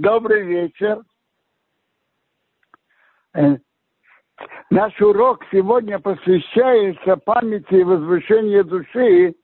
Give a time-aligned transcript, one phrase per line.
[0.00, 1.02] Добрый вечер.
[3.34, 3.58] Э,
[4.70, 9.34] наш урок сегодня посвящается памяти и возвышению души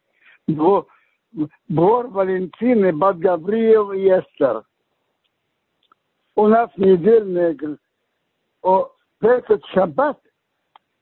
[0.47, 4.63] Бор Валентины, Бат Гавриил и Эстер.
[6.37, 7.55] У нас недельная...
[8.63, 10.19] О, в этот шаббат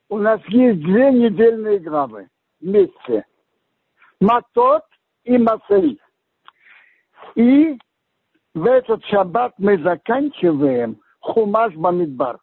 [0.09, 2.29] у нас есть две недельные главы
[2.61, 3.25] вместе.
[4.19, 4.83] Матот
[5.23, 6.01] и Масаиф.
[7.37, 7.79] И
[8.55, 12.39] в этот шаббат мы заканчиваем Хумаш Бамидбар.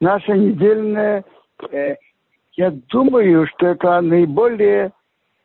[0.00, 1.24] Наша недельная,
[1.70, 1.94] э,
[2.54, 4.92] я думаю, что это наиболее,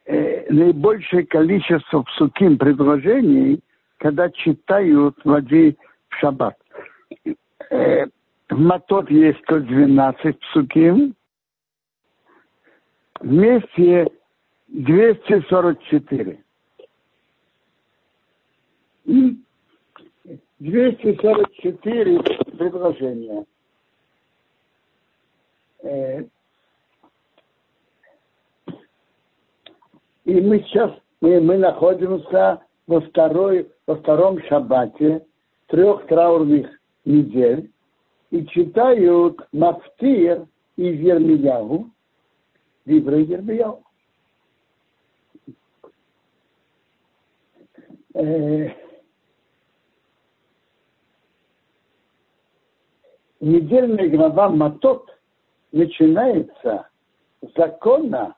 [0.06, 3.62] э, наибольшее количество псуким предложений,
[3.98, 5.76] когда читают воде
[6.10, 6.58] в шаббат.
[7.70, 8.06] Э,
[8.50, 11.16] в Матот есть 112 псуким,
[13.22, 14.10] вместе
[14.68, 16.44] 244.
[20.60, 22.20] 244
[22.58, 23.46] предложения.
[25.82, 26.24] Э,
[30.26, 35.26] и мы сейчас мы, мы находимся во, второй, во втором шаббате
[35.68, 36.68] трех траурных
[37.06, 37.72] недель
[38.32, 41.90] и читают Мафтир из Ермиягу,
[42.86, 43.84] Дибра Ермиягу.
[48.14, 48.70] Э,
[53.40, 55.10] недельная глава Матот
[55.72, 56.90] начинается
[57.56, 58.36] закона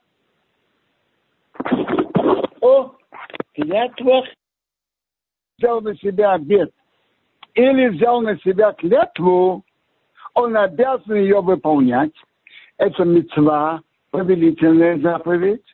[2.62, 2.92] о
[3.54, 4.26] клятвах,
[5.58, 6.72] взял на себя обед
[7.54, 9.64] или взял на себя клятву,
[10.34, 12.14] он обязан ее выполнять.
[12.78, 15.66] Это мецва, повелительная заповедь.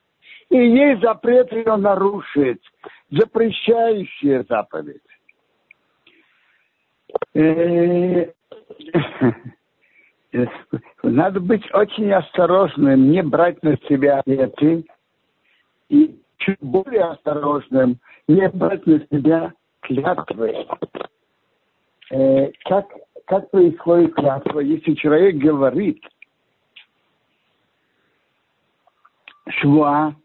[0.50, 2.64] И есть запрет ее нарушить,
[3.12, 5.02] запрещающая заповедь.
[7.38, 8.32] Э,
[11.04, 14.86] надо быть очень осторожным, не брать на себя эти,
[15.90, 20.66] и чуть более осторожным, не брать на себя клятвы.
[22.10, 22.88] Э, как,
[23.26, 26.04] как происходит клятва, если человек говорит
[29.48, 30.16] швуа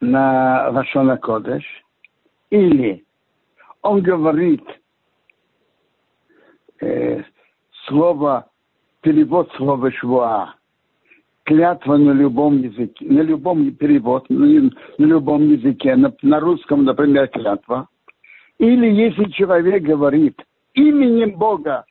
[0.00, 1.64] на Вашона Кодеш,
[2.50, 3.04] или
[3.82, 4.64] он говорит
[6.84, 7.24] э,
[7.86, 8.46] слово,
[9.00, 10.54] перевод слова швуа,
[11.44, 17.88] клятва на любом языке, на любом перевод, на, любом языке, на, на русском, например, клятва.
[18.58, 20.40] Или если человек говорит
[20.74, 21.84] именем Бога,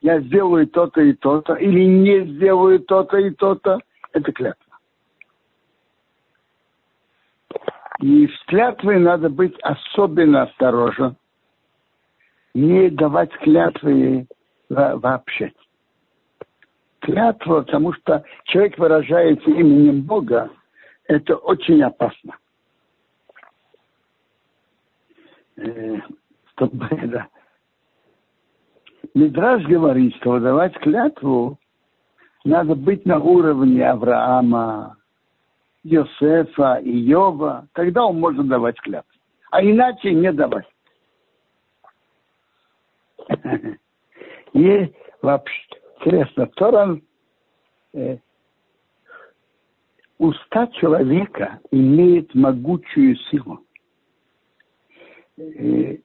[0.00, 3.78] я сделаю то-то и то-то, или не сделаю то-то и то-то,
[4.12, 4.72] это клятва.
[8.00, 11.16] И с клятвой надо быть особенно осторожен,
[12.54, 14.26] не давать клятвы
[14.68, 15.52] вообще.
[17.00, 20.50] Клятва, потому что человек выражается именем Бога,
[21.08, 22.36] это очень опасно.
[25.56, 25.98] Э,
[26.52, 27.28] чтобы, да.
[29.14, 31.58] Мидраж говорит, что давать клятву
[32.44, 34.96] надо быть на уровне Авраама,
[35.84, 37.68] Йосефа, Иова.
[37.72, 39.10] Тогда он может давать клятву.
[39.50, 40.71] А иначе не давать.
[44.52, 45.62] И вообще,
[46.00, 47.02] интересно, Торан,
[47.94, 48.18] э,
[50.18, 53.64] уста человека имеет могучую силу.
[55.38, 55.96] Э,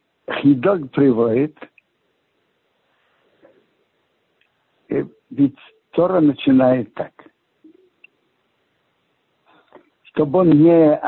[0.42, 1.58] Хидок приводит,
[4.90, 5.58] э, ведь
[5.92, 7.12] Тора начинает так,
[10.04, 11.02] чтобы он не,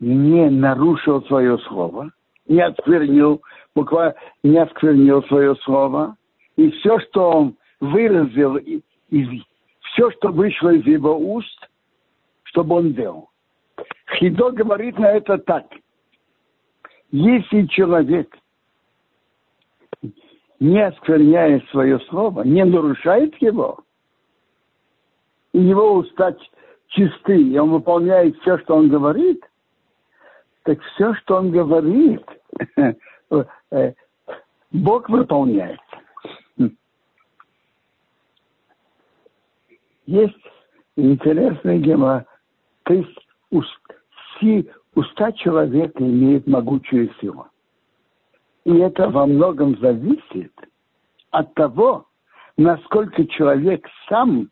[0.00, 2.10] не нарушил свое слово,
[2.46, 3.42] не осквернил,
[3.74, 6.16] буквально не осквернил свое слово,
[6.56, 8.80] и все, что он выразил, и,
[9.10, 9.42] и
[9.80, 11.68] все, что вышло из его уст,
[12.44, 13.30] чтобы он делал.
[14.18, 15.66] Хидо говорит на это так.
[17.10, 18.36] Если человек,
[20.60, 23.80] не оскверняя свое слово, не нарушает его,
[25.52, 26.34] и его уста
[26.88, 29.44] чисты, и он выполняет все, что он говорит,
[30.62, 32.24] так все, что он говорит,
[34.70, 35.80] Бог выполняет.
[40.06, 40.34] Есть
[40.96, 42.26] интересная гема,
[42.82, 43.18] то есть
[44.94, 47.46] уста человека имеют могучую силу.
[48.64, 50.52] И это во многом зависит
[51.30, 52.06] от того,
[52.56, 54.50] насколько человек сам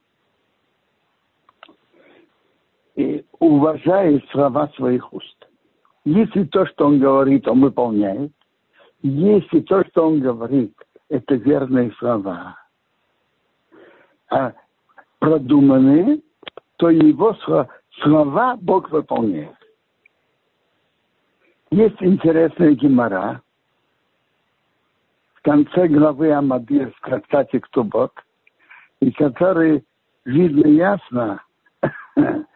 [3.38, 5.48] уважает слова своих уст.
[6.04, 8.32] Если то, что он говорит, он выполняет,
[9.02, 10.74] если то, что он говорит,
[11.08, 12.56] это верные слова,
[14.30, 14.54] а
[15.18, 16.20] продуманные,
[16.76, 17.36] то его
[18.02, 19.56] слова Бог выполняет.
[21.70, 23.42] Есть интересная гемора.
[25.34, 28.12] В конце главы Амадир в трактате Ктубот,
[29.00, 29.84] и который
[30.24, 31.42] видно ясно,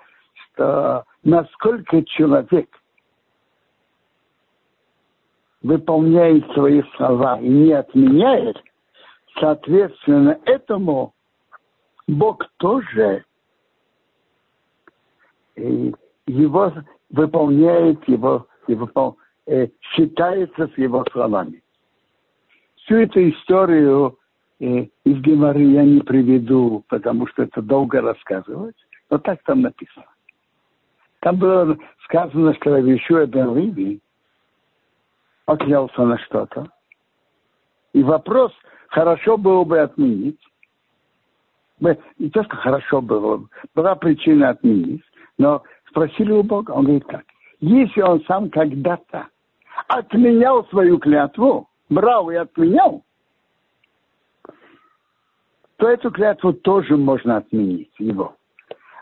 [0.53, 2.69] что насколько человек
[5.67, 8.57] выполняет свои слова и не отменяет,
[9.41, 11.13] соответственно, этому
[12.07, 13.25] Бог тоже
[15.57, 16.73] его
[17.11, 19.17] выполняет, его, его
[19.47, 21.63] э, считается с его словами.
[22.77, 24.19] Всю эту историю
[24.61, 28.77] э, из Геморы я не приведу, потому что это долго рассказывать,
[29.11, 30.07] но так там написано.
[31.21, 34.01] Там было сказано, что Равишуа бен Ливи
[35.47, 36.69] поклялся на что-то.
[37.95, 38.53] И вопрос
[38.89, 40.41] хорошо было бы отменить.
[41.81, 45.03] Не то, что хорошо было, была причина отменить,
[45.39, 47.25] но спросили у Бога, он говорит так.
[47.61, 49.29] Если он сам когда-то
[49.89, 53.03] отменял свою клятву, брал и отменял,
[55.77, 58.35] то эту клятву тоже можно отменить его.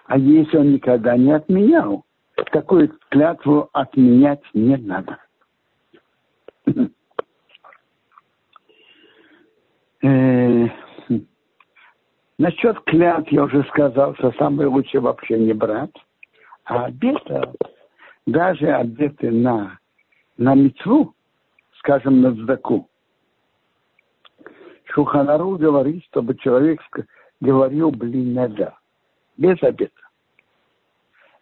[0.07, 2.05] А если он никогда не отменял,
[2.53, 5.19] такую клятву отменять не надо.
[10.03, 10.69] Э,
[12.37, 15.95] насчет клятв я уже сказал, что самое лучшее вообще не брать.
[16.65, 17.41] А обеты,
[18.27, 19.79] даже обеты на,
[20.37, 21.15] на мецву,
[21.79, 22.89] скажем, на здаку,
[24.95, 26.81] Шуханару говорит, чтобы человек
[27.41, 28.79] говорил блинеда,
[29.37, 29.93] без обета.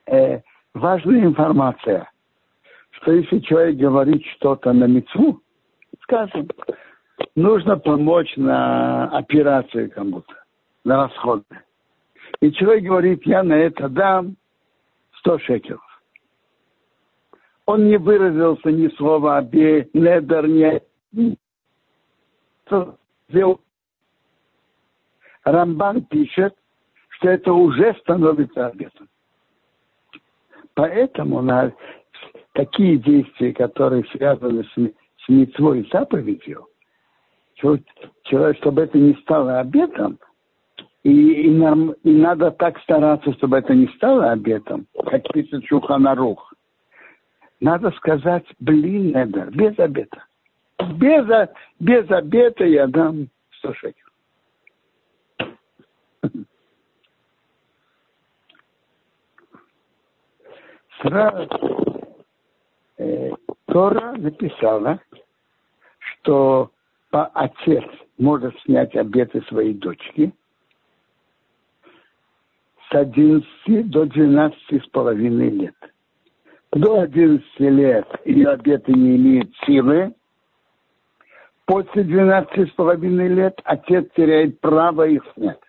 [0.07, 0.41] Э,
[0.73, 2.11] важная информация,
[3.02, 5.40] что если человек говорит что-то на мецву,
[6.02, 6.49] скажем,
[7.34, 10.34] нужно помочь на операции кому-то,
[10.84, 11.44] на расходы.
[12.40, 14.37] И человек говорит, я на это дам
[15.19, 16.02] 100 шекелов.
[17.66, 20.81] Он не выразился ни слова обе, недер, не...
[25.44, 26.54] Рамбан пишет,
[27.08, 29.08] что это уже становится обетом.
[30.75, 31.43] Поэтому
[32.52, 36.66] такие действия, которые связаны с, с митцвой и заповедью,
[38.25, 40.19] человек, чтобы это не стало обетом,
[41.02, 46.52] и, и, нам, и надо так стараться, чтобы это не стало обетом, как пишет Шуханарух.
[47.60, 50.25] Надо сказать, блин, Эдер, без обета.
[50.96, 51.26] Без,
[51.78, 53.28] без обета я дам
[53.58, 53.96] 100 шекелей.
[61.02, 61.72] Сразу
[63.73, 65.01] Тора написала,
[65.99, 66.71] что
[67.11, 67.85] отец
[68.19, 70.33] может снять обеты своей дочки–
[72.93, 75.75] с 11 до 12 с половиной лет.
[76.73, 80.15] До 11 лет ее обеты не имеют силы.
[81.65, 85.61] После 12 с половиной лет отец теряет право их снять.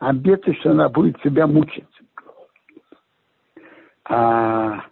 [0.00, 1.86] Обеты, что она будет себя мучить.
[4.14, 4.84] А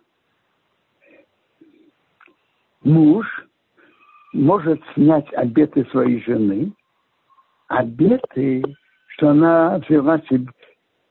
[2.82, 3.26] муж
[4.32, 6.72] может снять обеты своей жены
[7.68, 8.62] обеты,
[9.08, 10.50] что она взяла себе,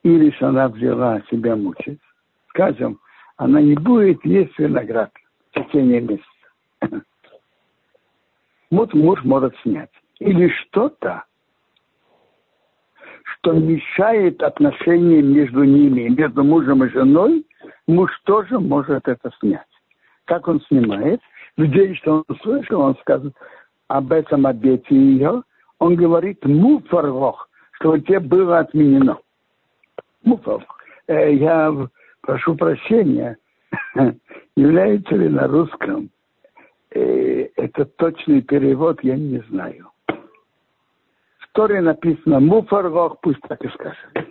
[0.02, 2.00] или что она взяла себя мучить.
[2.48, 2.98] Скажем,
[3.36, 5.12] она не будет есть виноград
[5.52, 6.26] в течение месяца.
[8.72, 9.90] Вот муж может снять.
[10.18, 11.24] Или что-то,
[13.24, 17.44] что мешает отношениям между ними, между мужем и женой,
[17.86, 19.66] муж тоже может это снять.
[20.24, 21.20] Как он снимает?
[21.56, 23.34] В день, что он слышал, он скажет
[23.88, 25.42] об этом обете ее,
[25.78, 29.18] он говорит муфарлох, что тебе было отменено.
[30.22, 30.78] Муфарлох.
[31.08, 31.74] Э, я
[32.20, 33.36] прошу прощения,
[34.56, 36.10] является ли на русском
[36.92, 39.90] э, это точный перевод, я не знаю.
[40.06, 44.29] В Торе написано муфарлох, пусть так и скажет.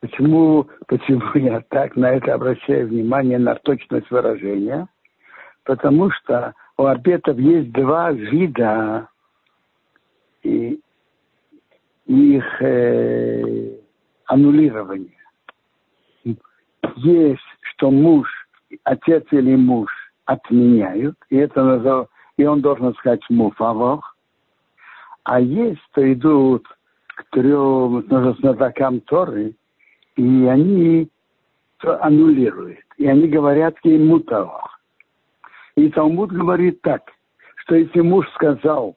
[0.00, 4.88] Почему, почему я так на это обращаю внимание, на точность выражения?
[5.64, 9.08] Потому что у обетов есть два вида
[10.42, 10.80] и
[12.06, 13.76] их э,
[14.26, 15.10] аннулирования.
[16.96, 18.28] Есть, что муж,
[18.84, 19.90] отец или муж
[20.24, 24.16] отменяют, и это назов, и он должен сказать муфавох.
[25.24, 26.66] А есть, что идут
[27.06, 28.06] к трем
[28.38, 29.54] знатокам Торы
[30.18, 31.08] И они
[31.80, 32.80] аннулируют.
[32.96, 34.80] И они говорят ей мутавах.
[35.76, 37.02] И Талмуд говорит так,
[37.58, 38.96] что если муж сказал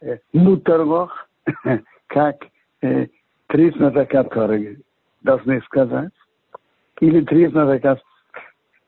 [0.00, 1.28] э, мутарвах,
[2.06, 2.36] как
[2.80, 3.08] э,
[3.48, 4.26] три знатока
[5.20, 6.12] должны сказать,
[7.00, 8.00] или три знатока,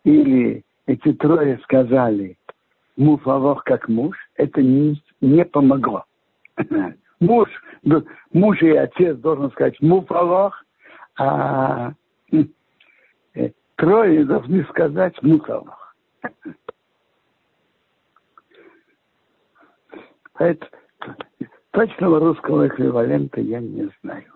[0.05, 2.39] или эти трое сказали
[2.97, 6.07] муфавах как муж, это не, не помогло.
[7.21, 7.51] муж,
[8.33, 10.65] муж и отец должен сказать муфавах,
[11.17, 11.93] а
[12.33, 15.97] э, трое должны сказать муфавах.
[20.35, 20.71] Поэтому
[21.71, 24.33] точного русского эквивалента я не знаю.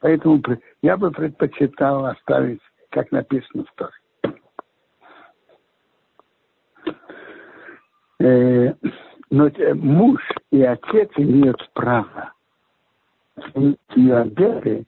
[0.00, 0.42] Поэтому
[0.82, 2.60] я бы предпочитал оставить,
[2.90, 3.92] как написано в Торе.
[8.20, 8.74] Э,
[9.30, 10.20] но муж
[10.50, 12.32] и отец имеют право
[13.94, 14.86] ее обеды,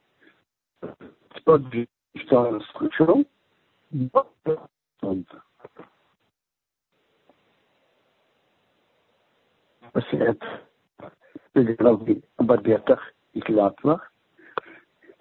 [1.44, 3.24] тот же, что он слышал,
[3.90, 4.26] до
[5.00, 5.42] солнца.
[9.92, 10.60] После этого
[11.52, 13.00] переговоры об обетах
[13.32, 14.12] и клятвах,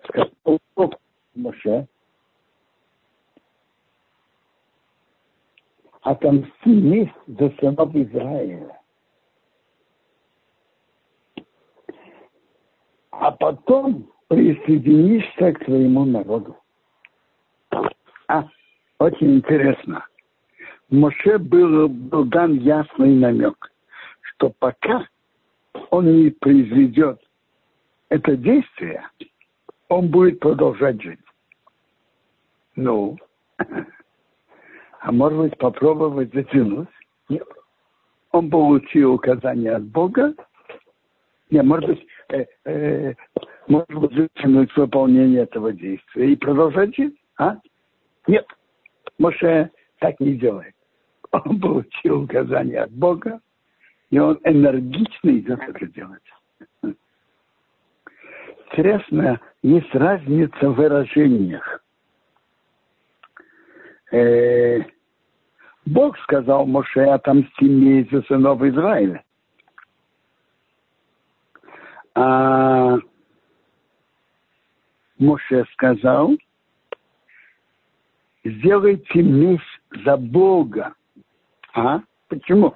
[0.04, 0.60] сказал
[1.36, 1.88] Моше,
[6.01, 8.80] отомсти за сынов Израиля.
[13.12, 16.56] А потом присоединишься к своему народу.
[18.28, 18.48] А,
[19.00, 20.06] очень интересно.
[20.90, 23.72] Моше был, был дан ясный намек,
[24.22, 25.08] что пока
[25.90, 27.20] он не произведет
[28.10, 29.08] это действие,
[29.88, 31.20] он будет продолжать жить.
[32.76, 33.18] Ну,
[35.00, 36.90] а может быть попробовать затянуть?
[37.30, 37.48] Нет.
[38.32, 40.34] Он получил указание от Бога.
[41.50, 43.14] Нет, может быть, э, э,
[43.70, 47.16] может быть затянуть выполнение этого действия и продолжать жить?
[47.38, 47.58] А?
[48.28, 48.46] Нет.
[49.18, 50.74] Моше так не делает.
[51.32, 53.40] Он получил указание от Бога,
[54.10, 56.24] и он энергично идет это делать.
[58.72, 61.84] Интересно, есть разница в выражениях.
[64.12, 64.80] Э,
[65.86, 69.24] Бог сказал Моше отомсти мне за сынов Израиля.
[72.16, 72.98] А
[75.20, 76.32] Моше сказал,
[78.44, 79.64] сделайте месть
[80.06, 80.94] за Бога.
[81.74, 82.02] А?
[82.30, 82.74] Почему?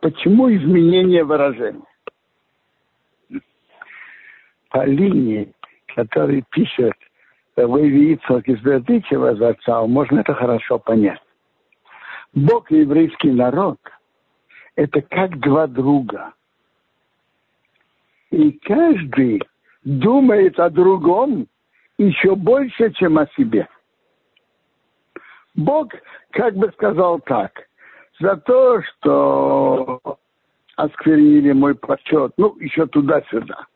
[0.00, 1.82] Почему изменение выражения?
[4.70, 5.52] По линии,
[5.94, 6.94] который пишет
[7.56, 11.20] Леви Ицхак из Бердычева зацал, можно это хорошо понять.
[12.32, 13.78] Бог и еврейский народ–
[14.76, 16.34] это как два друга.
[18.30, 19.42] И каждый
[19.84, 21.46] думает о другом
[21.96, 23.68] еще больше, чем о себе.
[25.54, 25.88] Бог
[26.30, 27.52] как бы сказал так,
[28.20, 30.00] за то, что
[30.76, 33.66] осквернили мой почет, ну, еще туда-сюда.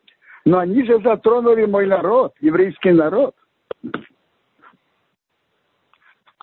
[0.45, 3.35] Но они же затронули мой народ, еврейский народ.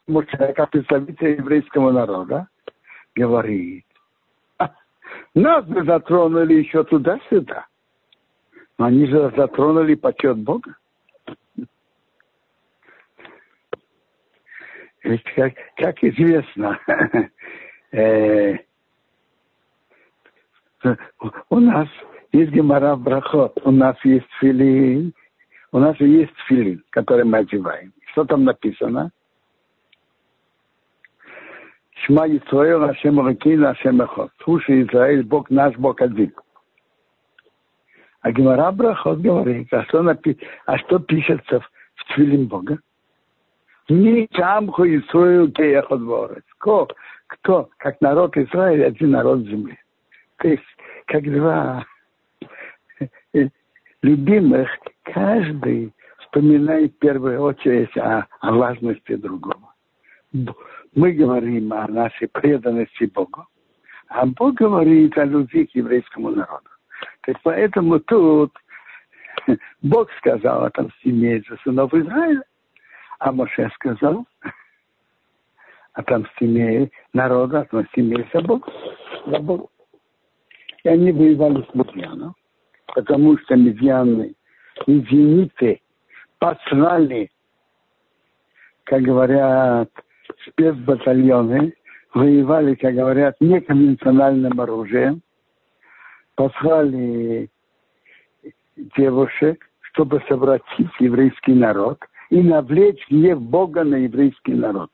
[0.06, 2.48] Может, как представитель еврейского народа
[3.14, 3.86] говорит,
[4.58, 4.70] «А,
[5.34, 7.66] нас бы затронули еще туда-сюда.
[8.80, 10.74] Но они же затронули почет Бога.
[15.02, 16.78] Ведь, как, как известно,
[17.92, 18.56] э,
[21.50, 21.88] у нас
[22.32, 25.12] есть гемора брахот, у нас есть филин,
[25.72, 27.92] у нас есть филин, который мы одеваем.
[28.12, 29.10] Что там написано?
[32.06, 34.30] Шма Исраил, Ашем Ракин, Ашем Эхот.
[34.42, 36.32] Слушай, Израиль, Бог наш, Бог один.
[38.22, 40.38] А Гемора Брахот говорит, а что, напи...
[40.66, 42.78] а что пишется в, в Твилин Бога?
[43.88, 46.44] Не Камху Исраил Кеяхот Ворец.
[46.58, 46.88] Кто,
[47.26, 49.78] кто, как народ Израиля, один народ земли.
[50.36, 50.62] То есть,
[51.06, 51.84] как два
[54.02, 54.68] любимых,
[55.02, 59.74] каждый вспоминает в первую очередь о, о важности другого.
[60.94, 63.46] Мы говорим о нашей преданности Богу,
[64.08, 66.68] а Бог говорит о любви к еврейскому народу.
[67.30, 68.52] Есть поэтому тут
[69.82, 72.42] Бог сказал о том семье за сынов Израиля,
[73.20, 74.26] а Моше сказал
[75.92, 78.68] отомстили народа, отомстили за Бог,
[79.26, 79.70] за Бог.
[80.82, 82.34] И они воевали с Медьяном,
[82.96, 84.34] потому что медьяны,
[84.88, 85.80] медьяниты
[86.40, 87.30] послали,
[88.84, 89.88] как говорят,
[90.48, 91.74] спецбатальоны,
[92.12, 95.22] воевали, как говорят, неконвенциональным оружием,
[96.40, 97.50] послали
[98.96, 101.98] девушек, чтобы совратить еврейский народ
[102.30, 104.90] и навлечь гнев Бога на еврейский народ.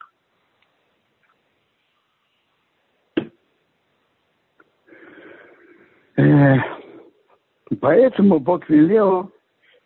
[6.17, 6.57] Э,
[7.81, 9.31] поэтому Бог велел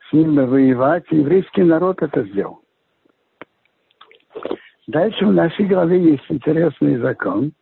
[0.09, 2.62] с ними воевать, и еврейский народ это сделал.
[4.87, 7.52] Дальше в нашей голове есть интересный закон,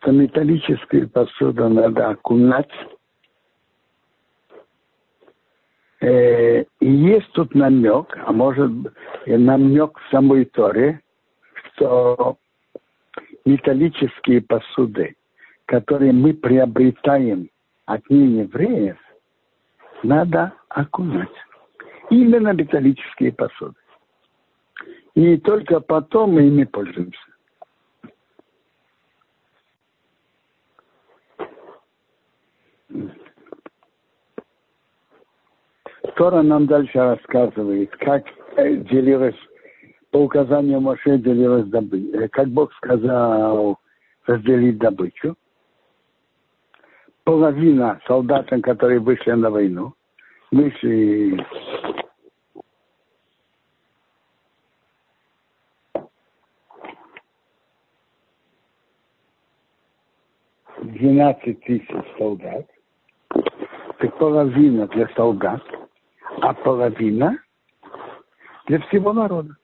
[0.00, 2.70] что металлическую посуду надо окунать.
[6.00, 8.70] Э, и есть тут намек, а может
[9.26, 11.00] намек в самой Торе,
[11.54, 12.36] что
[13.44, 15.16] металлические посуды,
[15.66, 17.50] которые мы приобретаем
[17.86, 18.98] от неевреев,
[20.04, 21.28] надо окунать.
[22.10, 23.74] Именно металлические посуды.
[25.14, 27.27] И только потом мы ими пользуемся.
[36.18, 38.24] Тора нам дальше рассказывает, как
[38.56, 39.36] делилась,
[40.10, 43.78] по указанию Моше делилась добыча, как Бог сказал
[44.26, 45.36] разделить добычу.
[47.22, 49.94] Половина солдатам, которые вышли на войну,
[50.50, 51.40] вышли
[60.82, 62.66] 12 тысяч солдат,
[63.98, 65.62] так половина для солдат,
[66.40, 67.38] а половина
[68.66, 69.56] для всего народа.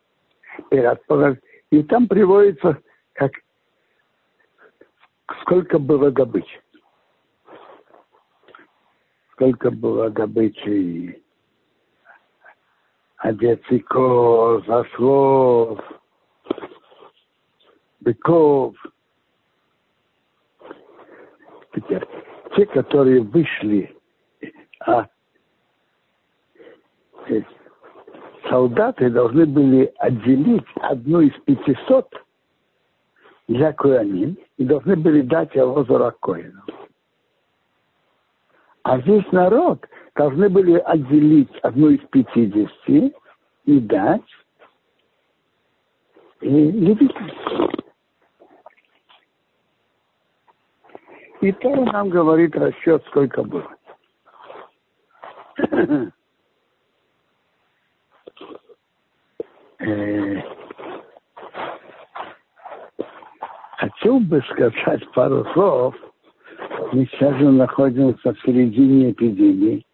[1.71, 2.81] И там приводится,
[3.15, 3.33] как
[5.43, 6.61] сколько было добычи.
[9.33, 11.23] Сколько было добычи
[13.17, 15.81] овец и коз, ослов,
[18.01, 18.77] быков–
[21.75, 22.07] Теперь,
[22.55, 23.97] те, которые вышли,
[24.81, 25.09] а
[27.29, 27.43] э,
[28.49, 32.09] солдаты должны были отделить одну из пятисот
[33.49, 36.63] для Коаним и должны были дать Авозора Коину.
[38.83, 39.85] А здесь народ
[40.15, 43.15] должны были отделить одну из пятидесяти
[43.65, 44.23] и дать
[46.41, 47.31] и левитам.
[51.41, 53.71] И то нам говорит расчет, сколько было.
[59.81, 60.41] Э,
[63.77, 65.95] хотел бы сказать пару слов.
[66.93, 69.87] Мы сейчас же находимся в середине эпидемии.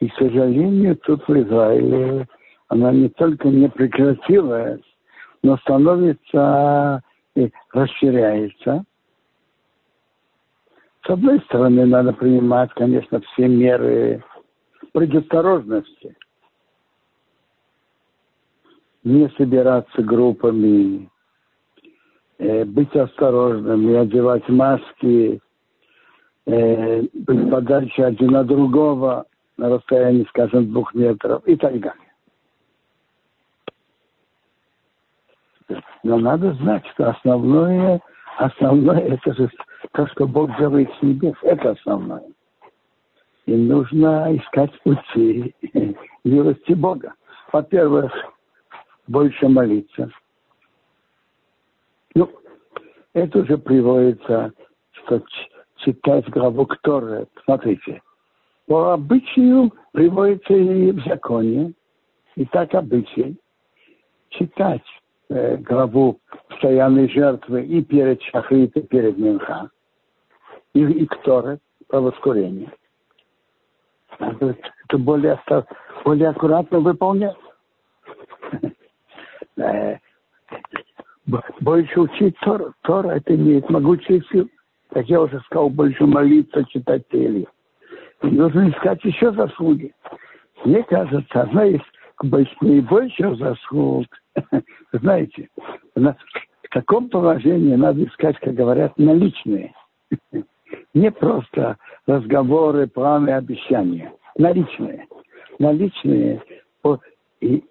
[0.00, 2.28] И, к сожалению, тут в Израиле
[2.68, 4.82] она не только не прекратилась,
[5.42, 7.02] но становится
[7.34, 8.84] и расширяется.
[11.06, 14.22] С одной стороны, надо принимать, конечно, все меры
[14.92, 16.14] предосторожности.
[19.04, 21.08] Не собираться группами,
[22.38, 25.40] э, быть осторожными, одевать маски,
[26.46, 32.08] э, быть подальше один от другого на расстоянии, скажем, двух метров и так далее.
[36.02, 38.00] Но надо знать, что основное,
[38.38, 39.50] основное это же
[39.92, 42.24] то, что Бог делает с небес, это основное.
[43.46, 45.54] И нужно искать пути
[46.24, 47.14] милости Бога.
[47.52, 48.12] Во-первых,
[49.06, 50.10] больше молиться.
[53.14, 54.52] Это уже приводится,
[54.92, 55.22] что
[55.76, 57.26] читать главу Торы.
[57.44, 58.02] Смотрите,
[58.66, 61.72] по обычаю приводится и в законе,
[62.36, 63.36] и так обычай
[64.30, 64.84] читать
[65.30, 69.70] э, главу постоянной жертвы и перед Шахрит, и перед Минха
[70.74, 72.70] и, и Кторы по воскурению.
[74.18, 75.40] Это более,
[76.04, 77.36] более аккуратно выполнять.
[81.60, 84.48] Больше учить Тор, Тора, это имеет могучие силы.
[84.90, 87.46] Как я уже сказал, больше молиться, читать Тели.
[88.22, 89.92] Нужно искать еще заслуги.
[90.64, 91.80] Мне кажется, одна из
[92.60, 94.06] наибольших заслуг,
[94.92, 95.48] знаете,
[95.94, 96.14] в
[96.70, 99.72] таком положении надо искать, как говорят, наличные
[100.94, 104.12] не просто разговоры, планы, обещания.
[104.36, 105.06] Наличные.
[105.58, 106.42] Наличные
[107.40, 107.64] и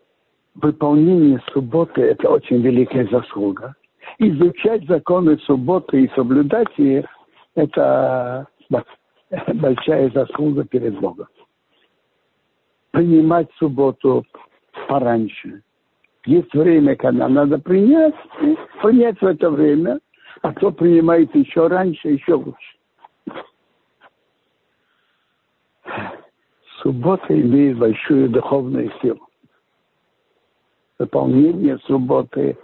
[0.61, 3.75] выполнение субботы– это очень великая заслуга.
[4.19, 7.05] Изучать законы субботы и соблюдать их–
[7.55, 8.47] это
[9.53, 11.27] большая заслуга перед Богом.
[12.91, 14.25] Принимать субботу
[14.87, 15.61] пораньше.
[16.25, 18.15] Есть время, когда надо принять,
[18.81, 19.99] принять в это время,
[20.41, 22.77] а кто принимает еще раньше, еще лучше.
[26.81, 29.26] Суббота имеет большую духовную силу.
[30.99, 32.57] Выполнение субботы,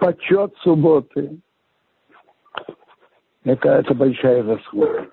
[0.00, 1.38] почет субботы.
[3.44, 5.08] Это, это большая заслуга.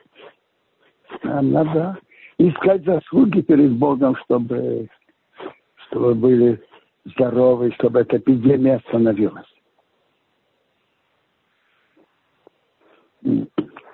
[1.23, 1.97] Нам надо
[2.37, 4.89] искать заслуги перед Богом, чтобы,
[5.87, 6.63] чтобы были
[7.05, 9.45] здоровы, чтобы эта эпидемия остановилась.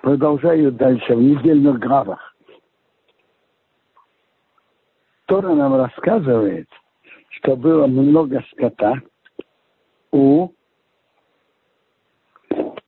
[0.02, 2.34] Продолжаю дальше в недельных главах.
[5.26, 6.68] Тора нам рассказывает,
[7.42, 9.00] что было много скота
[10.12, 10.50] у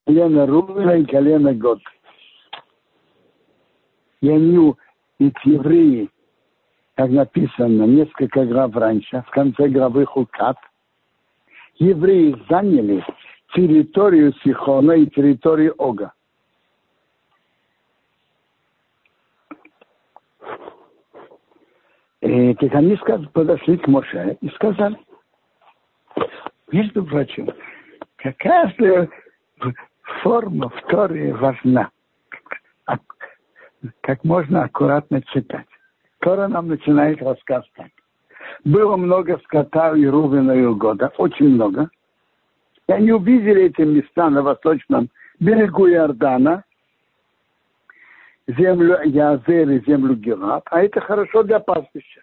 [0.07, 1.81] колена Рувена и колена Год.
[4.21, 4.75] И они,
[5.19, 6.11] эти евреи,
[6.95, 10.57] как написано несколько глав раньше, в конце главы Хукат,
[11.77, 13.05] евреи заняли
[13.55, 16.13] территорию Сихона и территорию Ога.
[22.23, 22.97] И так они
[23.33, 24.97] подошли к Моше и сказали,
[26.71, 27.51] между прочим,
[28.17, 29.09] какая
[30.23, 31.91] форма в Торе важна,
[34.03, 35.67] как можно аккуратно читать.
[36.21, 37.89] Тора нам начинает рассказ так.
[38.65, 41.91] Было много скота и Рувена и года, очень много.
[42.87, 45.09] И они увидели эти места на восточном
[45.41, 46.63] берегу Иордана,
[48.47, 52.23] землю Язер и землю Герат, а это хорошо для пастбища.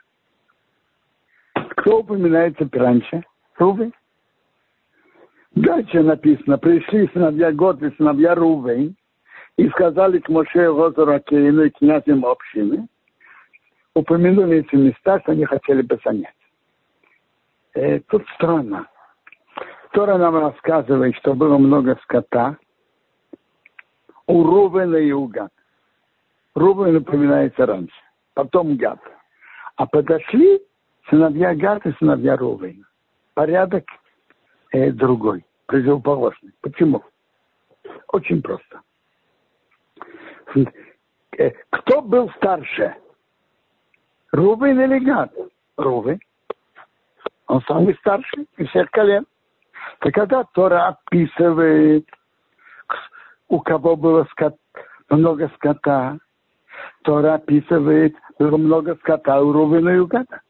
[1.53, 3.23] Кто упоминается раньше?
[3.57, 3.93] Рувен.
[5.55, 8.95] Дальше написано, пришли сыновья Год и сыновья Рувен
[9.57, 12.87] и сказали к Моше Розору Кейну и князям общины,
[13.93, 16.33] упомянули эти места, что они хотели бы занять.
[17.73, 18.87] Э, тут странно.
[19.91, 22.57] Тора нам рассказывает, что было много скота
[24.27, 25.49] у Рувена и у Гада.
[26.55, 27.95] Рубин упоминается раньше,
[28.33, 28.99] потом Гад.
[29.75, 30.61] А подошли
[31.09, 32.85] сыновья Гад и сыновья Рувена.
[33.33, 33.85] Порядок
[34.71, 36.51] э, другой, противоположный.
[36.61, 37.03] Почему?
[38.07, 38.81] Очень просто.
[41.37, 42.95] Э, кто был старше?
[44.31, 45.31] Рубин или Гад?
[45.77, 46.19] Рубин.
[47.47, 49.25] Он самый старший из всех колен.
[49.99, 52.05] Так когда Тора описывает,
[53.47, 54.55] у кого было скот,
[55.09, 56.19] много скота,
[57.03, 58.15] Тора описывает,
[58.57, 60.41] много скота у Рувена и у.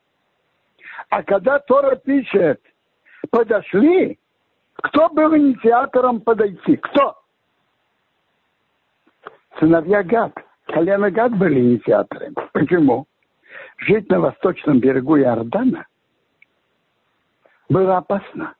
[1.10, 2.62] А когда Тора пишет,
[3.32, 4.20] подошли,
[4.76, 6.78] кто был инициатором подойти?
[6.78, 7.18] Кто?
[9.60, 10.34] Сыновья Гад.
[10.68, 12.36] Колено Гад были инициаторами.
[12.54, 13.08] Почему?
[13.78, 15.86] Жить на восточном берегу Иордана
[17.70, 18.54] было опасно.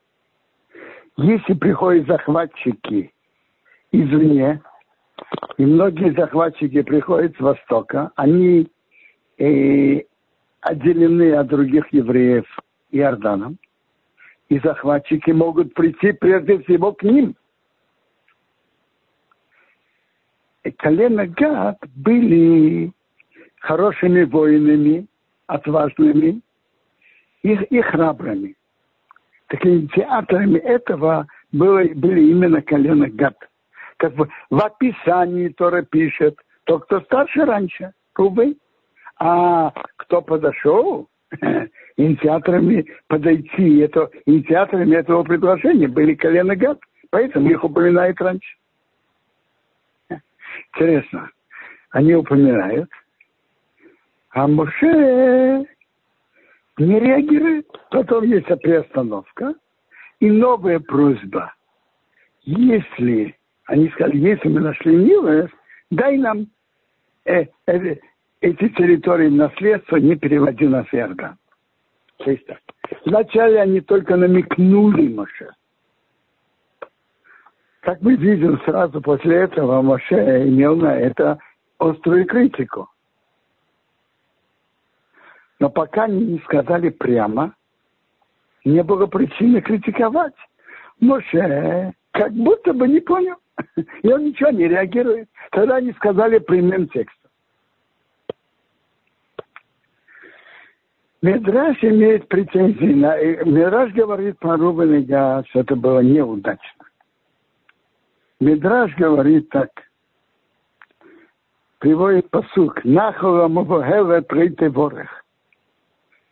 [1.16, 3.12] Если приходят захватчики
[3.92, 4.62] извне,
[5.60, 8.66] и многие захватчики приходят с Востока, они
[9.38, 10.00] э,
[10.62, 12.46] отделены от других евреев
[12.90, 13.58] Иорданом,
[14.48, 17.36] и захватчики могут прийти прежде всего к ним.
[20.64, 22.92] И колено Гад были
[23.60, 25.06] хорошими воинами,
[25.46, 26.40] отважными
[27.42, 28.56] и, и храбрыми.
[29.48, 33.49] Так инициаторами этого было, были именно колено Гад
[34.00, 38.58] как бы в описании Тора пишет, то, кто старше раньше, Рубей.
[39.18, 41.08] А кто подошел,
[41.96, 46.78] инициаторами подойти, это, инициаторами этого предложения были колено Гад,
[47.10, 48.56] поэтому их упоминают раньше.
[50.72, 51.30] Интересно,
[51.90, 52.90] они упоминают,
[54.30, 55.66] а Моше
[56.78, 57.66] не реагирует.
[57.90, 59.54] Потом есть приостановка
[60.20, 61.52] и новая просьба.
[62.42, 63.36] Если
[63.70, 65.54] они сказали, если мы нашли милость,
[65.92, 66.48] дай нам
[67.24, 67.96] э, э,
[68.40, 71.36] эти территории наследства, не переводи нас в.
[72.16, 72.58] То есть так.
[73.04, 75.50] Вначале они только намекнули Моше.
[77.80, 81.38] Как мы видим, сразу после этого Моше имел на это
[81.78, 82.88] острую критику.
[85.60, 87.54] Но пока они не сказали прямо,
[88.64, 90.34] не было причины критиковать.
[90.98, 93.36] Моше как будто бы не понял.
[94.02, 95.28] И он ничего не реагирует.
[95.50, 97.30] Тогда они сказали прямым текстом.
[101.22, 103.16] Медраж имеет претензии на...
[103.44, 106.86] Медраж говорит про Рубен Гад, что это было неудачно.
[108.40, 109.68] Медраж говорит так.
[111.78, 112.84] Приводит посук.
[112.84, 115.08] Нахова мувогеле прийти ворох.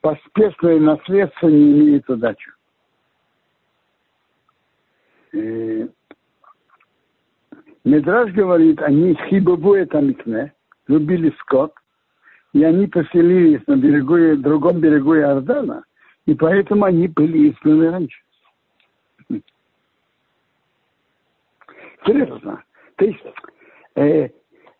[0.00, 2.52] Поспешное наследство не имеет удачу.
[7.84, 10.52] Медраж говорит, они хибову это микне,
[10.88, 11.72] любили скот,
[12.52, 15.84] и они поселились на берегу, другом берегу Иордана,
[16.26, 18.20] и поэтому они были изгнаны раньше.
[22.04, 22.62] Интересно.
[22.96, 23.24] То есть
[23.96, 24.28] э,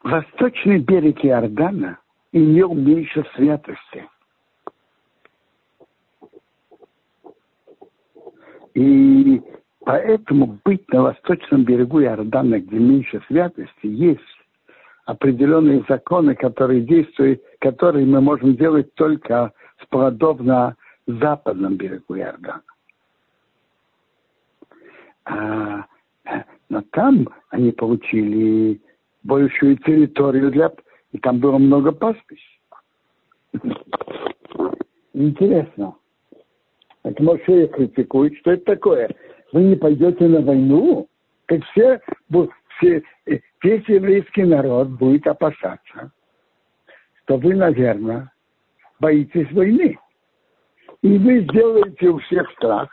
[0.03, 1.99] восточный берег Иордана
[2.33, 4.09] имел меньше святости.
[8.75, 9.43] И
[9.89, 14.21] поэтому быть на восточном берегу Иордана, где меньше святости, есть
[15.07, 22.61] определенные законы, которые действуют, которые мы можем делать только с плодов на западном берегу Иордана.
[25.25, 25.87] А,
[26.69, 28.83] но там они получили
[29.23, 30.71] большую территорию для...
[31.13, 32.61] И там было много пастбищ.
[35.15, 35.95] Интересно.
[37.01, 39.09] Так Моше критикует, что это такое?
[39.53, 41.09] Вы не пойдете на войну?
[41.47, 42.01] Как все,
[42.77, 46.13] все, э, весь еврейский народ будет опасаться,
[47.23, 48.31] что вы, наверное,
[49.01, 49.99] боитесь войны.
[51.03, 52.89] И вы сделаете у всех страх.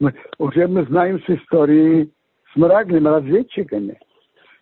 [0.00, 2.10] Мы, уже мы знаем с истории
[2.52, 3.98] с мрагными разведчиками,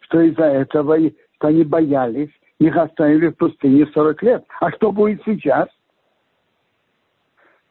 [0.01, 0.97] что из-за этого
[1.37, 4.45] что они боялись, их оставили в пустыне 40 лет.
[4.61, 5.69] А что будет сейчас?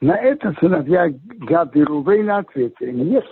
[0.02, 1.12] На это сыновья
[1.48, 3.26] Гад и Рувейна ответили, нет,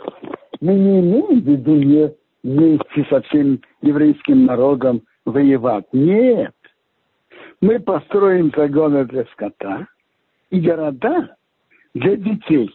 [0.64, 5.86] мы не имеем в виду не вместе со всем еврейским народом воевать.
[5.92, 6.56] Нет.
[7.60, 9.88] Мы построим загоны для скота
[10.52, 11.36] и города
[11.94, 12.74] для детей.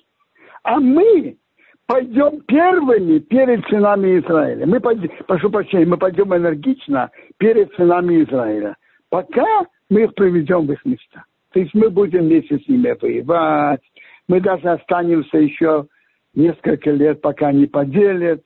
[0.64, 1.38] А мы
[1.86, 4.66] пойдем первыми перед сынами Израиля.
[4.66, 8.76] Мы пойдем, прошу прощения, мы пойдем энергично перед сынами Израиля,
[9.08, 11.24] пока мы их приведем в их места.
[11.52, 13.80] То есть мы будем вместе с ними воевать,
[14.28, 15.86] мы даже останемся еще
[16.34, 18.42] несколько лет, пока не поделят.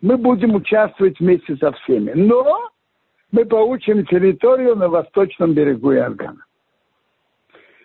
[0.00, 2.12] Мы будем участвовать вместе со всеми.
[2.14, 2.70] Но
[3.32, 6.44] мы получим территорию на восточном берегу Иордана.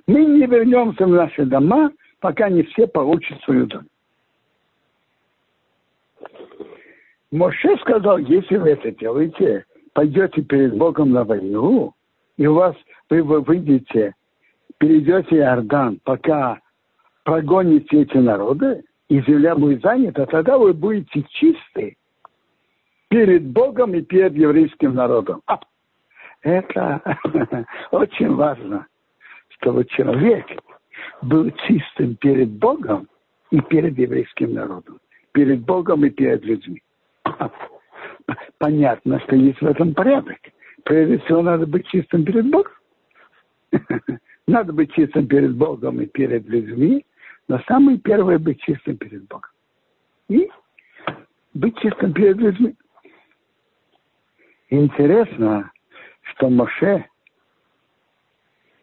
[0.08, 3.86] Мы не вернемся в наши дома, пока не все получат свою дом.
[7.32, 11.94] Моше сказал, если вы это делаете, пойдете перед Богом на войну,
[12.38, 12.76] и у вас
[13.10, 14.16] вы выйдете,
[14.80, 16.60] перейдете Иордан, пока
[17.24, 21.98] прогоните эти народы, и земля будет занята, тогда вы будете чисты
[23.10, 25.42] перед Богом и перед еврейским народом.
[25.48, 25.60] А,
[26.42, 27.02] это
[27.92, 28.88] очень важно,
[29.50, 30.46] чтобы человек
[31.24, 33.10] был чистым перед Богом
[33.52, 35.00] и перед еврейским народом.
[35.32, 36.82] Перед Богом и перед людьми.
[38.60, 40.38] Понятно, что есть в этом порядок.
[40.84, 42.72] Прежде всего, надо быть чистым перед Богом.
[44.48, 47.06] Надо быть чистым перед Богом и перед людьми,
[47.50, 49.50] но самое первое быть чистым перед Богом.
[50.30, 50.50] И
[51.56, 52.76] быть чистым перед людьми.
[54.70, 55.72] Интересно,
[56.22, 57.10] что Моше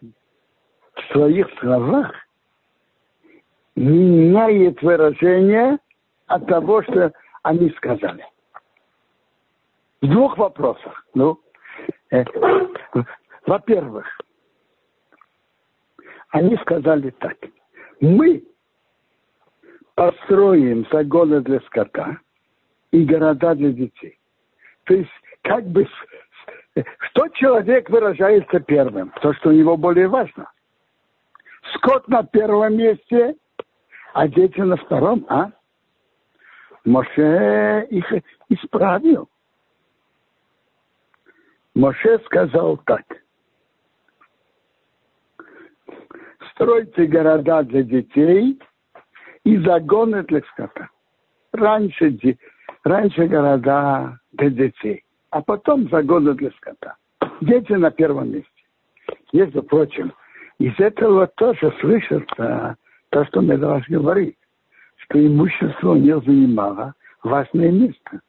[0.03, 2.13] в своих словах
[3.77, 5.79] меняет выражение
[6.27, 7.13] от того, что
[7.45, 8.27] они сказали.
[10.03, 11.07] В двух вопросах.
[11.15, 11.41] Ну,
[12.11, 12.25] э,
[13.47, 14.07] во-первых,
[16.31, 17.37] они сказали так.
[18.01, 18.43] Мы
[19.97, 22.19] построим загоны для скота
[22.93, 24.19] и города для детей.
[24.85, 25.11] То есть,
[25.43, 25.89] как бы,
[27.01, 29.11] что человек выражается первым?
[29.23, 30.53] То, что у него более важно.
[31.75, 33.37] Скот на первом месте,
[34.13, 35.51] а дети на втором, а?
[36.85, 38.07] Моше их
[38.51, 39.29] исправил.
[41.75, 43.03] Моше сказал так.
[46.53, 48.61] Стройте города для детей
[49.47, 50.91] и загоны для скота.
[51.53, 52.19] Раньше,
[52.85, 56.97] раньше города для детей, а потом загоны для скота.
[57.41, 58.51] Дети на первом месте.
[59.33, 60.13] Между прочим,
[60.59, 62.77] из этого тоже слышится
[63.11, 64.37] то, что Медраж говорит,
[64.97, 68.21] что имущество него занимало важное место.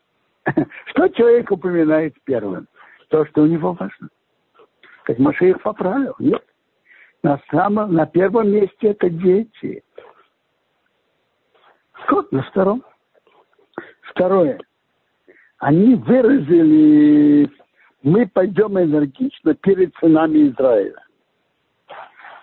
[0.86, 2.68] Что человек упоминает первым?
[3.10, 4.10] то, что у него важно.
[5.06, 6.16] Так Маша их поправил.
[6.20, 6.44] Нет.
[7.24, 9.84] На, самом, на первом месте это дети.
[12.04, 12.84] Скот на втором.
[14.02, 14.60] Второе.
[15.60, 17.50] Они выразили,
[18.04, 21.04] мы пойдем энергично перед сынами Израиля.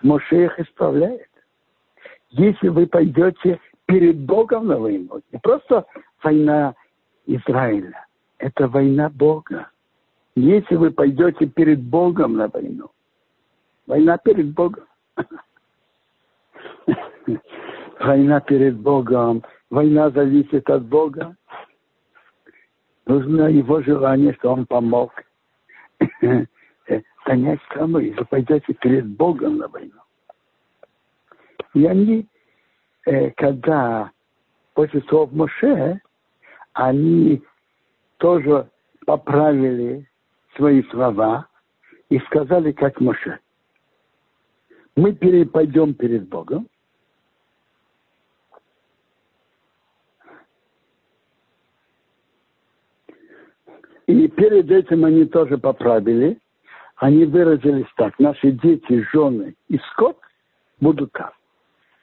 [0.01, 1.29] Моше их исправляет.
[2.29, 5.85] Если вы пойдете перед Богом на войну, не просто
[6.21, 6.75] война
[7.25, 8.05] Израиля,
[8.37, 9.69] это война Бога
[10.35, 12.91] если вы пойдете перед Богом на войну.
[13.87, 14.85] Война перед Богом.
[17.99, 19.43] Война перед Богом.
[19.69, 21.35] Война зависит от Бога.
[23.05, 25.11] Нужно его желание, что он помог.
[27.25, 29.99] гонять страну, и вы пойдете перед Богом на войну.
[31.73, 32.27] И они,
[33.05, 34.11] э, когда
[34.73, 35.99] после слов Моше,
[36.73, 37.43] они
[38.17, 38.69] тоже
[39.05, 40.07] поправили
[40.55, 41.47] свои слова
[42.09, 43.39] и сказали, как Моше.
[44.95, 46.67] Мы перепойдем перед Богом,
[54.07, 56.39] И перед этим они тоже поправили.
[56.97, 58.17] Они выразились так.
[58.19, 60.17] Наши дети, жены и скот
[60.79, 61.31] будут там.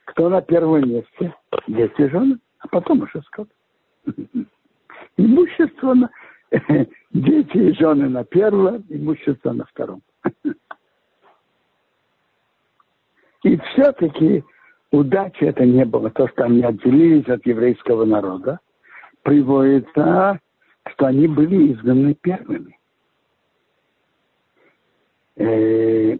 [0.05, 1.33] Кто на первом месте?
[1.67, 3.47] Дети, жены, а потом уже скот.
[5.17, 6.09] Имущество на...
[7.11, 10.01] Дети и жены на первом, имущество на втором.
[13.43, 14.43] И все-таки
[14.91, 16.09] удачи это не было.
[16.09, 18.59] То, что они отделились от еврейского народа,
[19.21, 20.39] приводится
[20.93, 22.77] что они были изгнаны первыми.
[25.35, 26.17] Э,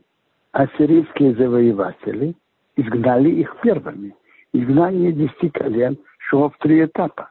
[0.52, 2.36] ассирийские завоеватели
[2.76, 4.16] изгнали их первыми.
[4.54, 7.30] Изгнание десяти колен шло в три этапа.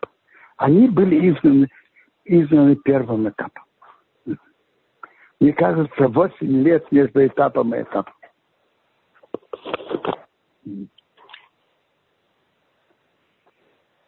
[0.57, 1.69] Они были изгнаны,
[2.25, 3.65] изгнаны первым этапом.
[5.41, 8.15] Мне кажется, 8 лет между этапом и этапом.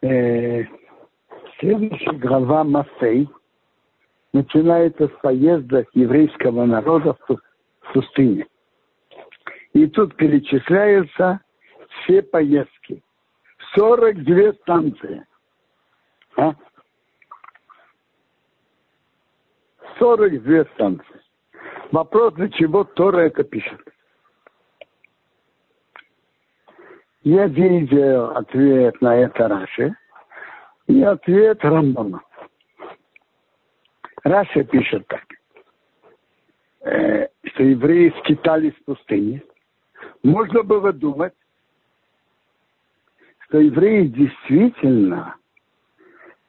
[0.01, 0.63] Э,
[1.65, 3.27] Следующая глава Масей
[4.33, 7.39] начинается с поездок еврейского народа в
[7.91, 8.45] пустыне.
[9.73, 11.39] И тут перечисляются
[11.89, 13.01] все поездки.
[13.73, 15.25] 42 станции.
[16.37, 16.53] А?
[19.97, 21.21] 42 станции.
[21.91, 23.81] Вопрос, для чего Тора это пишет.
[27.23, 29.95] Я видел ответ на это Раши.
[30.87, 32.21] И ответ Рамбама.
[34.23, 35.23] Раши пишет так,
[36.81, 39.43] э, что евреи скитались в пустыне.
[40.23, 41.33] Можно было думать,
[43.47, 45.35] что евреи действительно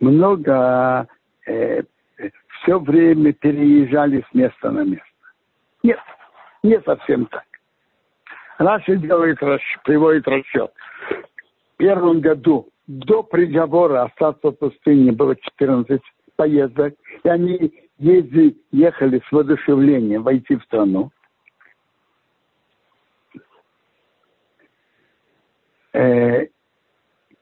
[0.01, 1.07] много
[1.47, 1.83] э,
[2.63, 5.07] все время переезжали с места на место.
[5.83, 6.01] Нет,
[6.63, 7.45] не совсем так.
[8.59, 9.39] Раши делает,
[9.85, 10.73] приводит расчет.
[11.75, 16.01] В первом году до приговора остаться в пустыне было 14
[16.37, 16.95] поездок,
[17.25, 21.11] и они ездили, ехали с воодушевлением войти в страну.
[25.93, 26.47] Э,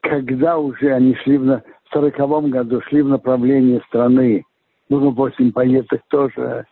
[0.01, 4.43] когда уже они шли в, в 40 году, шли в направлении страны,
[4.89, 6.65] было 8 поездок тоже,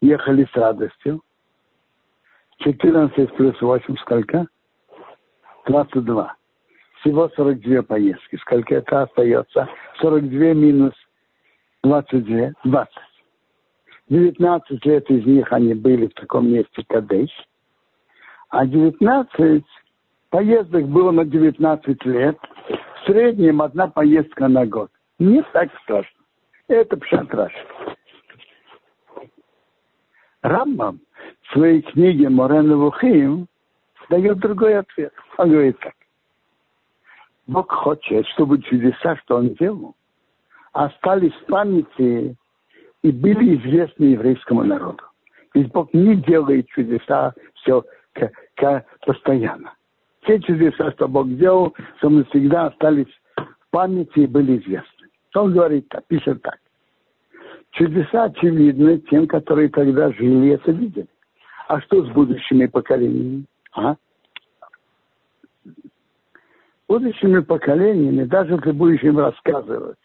[0.00, 1.22] ехали с радостью.
[2.58, 4.46] 14 плюс 8 сколько?
[5.66, 6.37] 22
[7.00, 8.36] всего 42 поездки.
[8.36, 9.68] Сколько это остается?
[10.00, 10.92] 42 минус
[11.82, 12.94] 22, 20.
[14.08, 17.30] 19 лет из них они были в таком месте Кадеш,
[18.48, 19.64] а 19
[20.30, 22.38] поездок было на 19 лет.
[22.68, 24.90] В среднем одна поездка на год.
[25.18, 26.18] Не так страшно.
[26.68, 27.52] Это пшатраш.
[30.42, 31.00] Рамбам
[31.42, 33.48] в своей книге Морен Вухим
[34.08, 35.12] дает другой ответ.
[35.36, 35.94] Он говорит так.
[37.48, 39.96] Бог хочет, чтобы чудеса, что Он делал,
[40.72, 42.36] остались в памяти
[43.02, 45.02] и были известны еврейскому народу.
[45.54, 47.82] Ведь Бог не делает чудеса все
[48.12, 49.72] к, к, постоянно.
[50.26, 55.08] Те чудеса, что Бог делал, что мы всегда остались в памяти и были известны.
[55.34, 56.58] Он говорит так, пишет так.
[57.70, 61.08] Чудеса очевидны тем, которые тогда жили и это видели.
[61.68, 63.44] А что с будущими поколениями?
[63.72, 63.96] А?
[66.88, 69.98] Будущими поколениями, даже если будешь им рассказывать,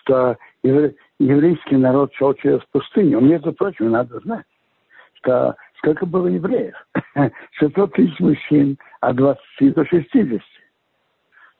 [0.00, 4.46] что еврейский народ шел через пустыню, между прочим, надо знать,
[5.14, 6.74] что сколько было евреев?
[7.52, 10.40] 600 тысяч мужчин от 20 до 60.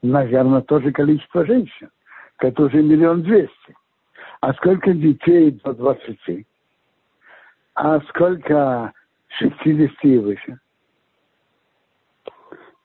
[0.02, 1.90] Наверное, тоже количество женщин.
[2.38, 3.76] Это уже миллион двести.
[4.40, 6.46] А сколько детей до 20?
[7.74, 8.92] А сколько
[9.38, 10.58] 60 и выше?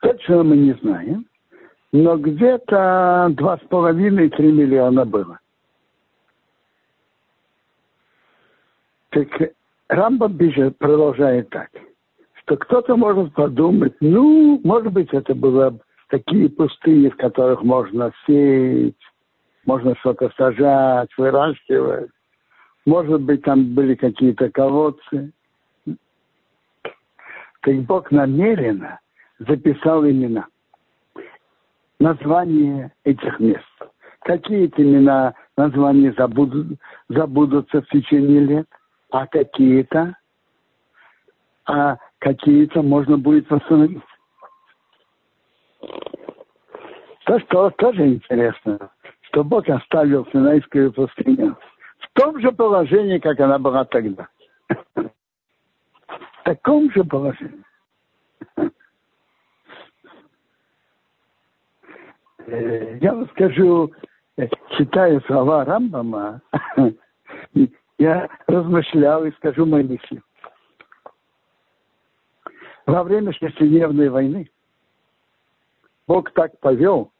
[0.02, 1.26] Точно мы не знаем
[1.92, 5.40] но где-то два с половиной три миллиона было.
[9.12, 9.28] Так
[9.88, 11.70] Рамбам пишет, продолжает так,
[12.42, 15.80] что кто-то может подумать, ну, может быть, это было
[16.10, 18.96] такие пустыни, в которых можно сеять,
[19.66, 22.10] можно что-то сажать, выращивать.
[22.86, 25.32] Может быть, там были какие-то колодцы.
[27.62, 29.00] Так Бог намеренно
[29.40, 30.48] записал имена
[32.00, 33.64] название этих мест.
[34.22, 36.80] Какие имена, названия забудут,
[37.10, 38.68] забудутся в течение лет,
[39.12, 40.16] а какие-то
[41.68, 44.02] а какие-то можно будет восстановить.
[47.26, 48.92] То, что тоже интересно,
[49.22, 51.58] что Бог оставил Синайскую пустыню
[52.00, 54.28] в том же положении, как она была тогда.
[54.96, 57.64] В таком же положении.
[62.48, 63.92] Я вам скажу,
[64.38, 66.42] э, читая слова Рамбама,
[67.98, 70.22] я размышлял и скажу мои мысли.
[72.86, 74.50] Во время шестидневной войны
[76.08, 77.12] Бог так повел,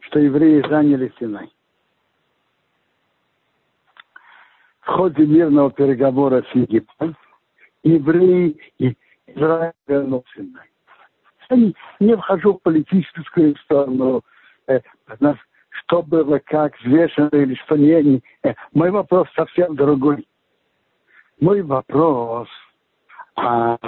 [0.00, 1.52] что евреи заняли Синай.
[4.80, 7.16] В ходе мирного переговора с Египтом
[7.82, 10.68] евреи и Израиль вернул Синай.
[11.50, 14.22] Я не вхожу в политическую сторону,
[14.70, 15.34] э,
[15.70, 18.22] что было, как взвешено или что не.
[18.42, 20.26] Э, мой вопрос совсем другой.
[21.40, 22.48] Мой вопрос,
[23.36, 23.78] а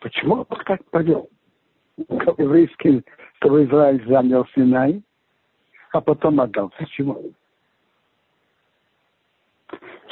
[0.00, 1.30] почему Бог так повел?
[2.08, 3.02] Как еврейский,
[3.36, 5.02] чтобы Израиль занял Синай,
[5.92, 6.70] а потом отдал.
[6.76, 7.32] Почему?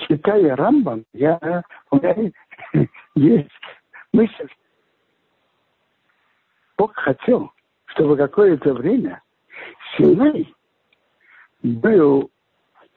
[0.09, 2.33] Читая Рамбам, я, у меня
[3.15, 3.51] есть
[4.13, 4.49] мысль.
[6.79, 7.53] Бог хотел,
[7.87, 9.21] чтобы какое-то время
[9.97, 10.53] Синай
[11.63, 12.31] был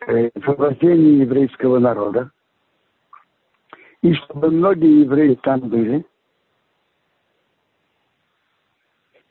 [0.08, 2.32] э, в владении еврейского народа,
[4.02, 6.06] и чтобы многие евреи там были,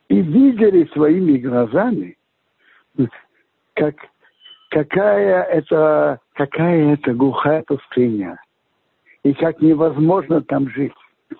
[0.08, 2.16] и видели своими глазами,
[3.74, 3.96] как,
[4.70, 8.40] какая это, какая это глухая пустыня,
[9.22, 10.92] и как невозможно там жить.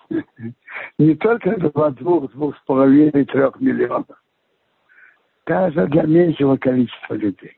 [0.97, 4.21] Не только для двух, двух с половиной, трех миллионов.
[5.45, 7.55] Даже для меньшего количества людей.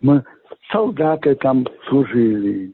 [0.00, 0.22] Мы,
[0.70, 2.72] солдаты там служили,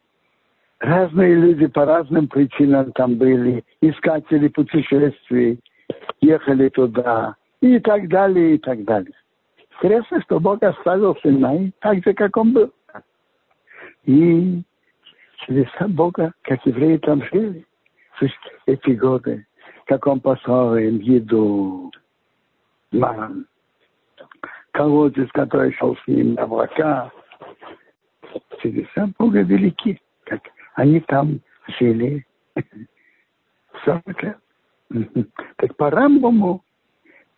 [0.81, 5.61] разные люди по разным причинам там были, искатели путешествий,
[6.21, 9.15] ехали туда, и так далее, и так далее.
[9.77, 12.73] Интересно, что Бог оставил Синай так же, как он был.
[14.05, 14.63] И
[15.47, 17.65] чудеса Бога, как евреи там жили,
[18.67, 19.47] эти годы,
[19.87, 21.91] как он послал им еду,
[22.93, 23.47] ман,
[24.73, 27.11] колодец, который шел с ним на облака.
[28.63, 30.43] Чудеса Бога велики, как
[30.75, 31.41] они там
[31.79, 32.27] жили
[33.85, 34.39] 40 лет.
[35.57, 36.63] Так по Рамбаму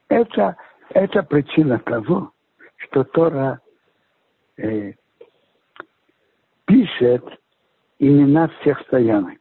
[0.08, 0.56] это,
[0.90, 2.32] это причина того,
[2.76, 3.60] что Тора
[4.56, 4.92] э,
[6.66, 7.24] пишет
[7.98, 9.38] имена всех стоянок,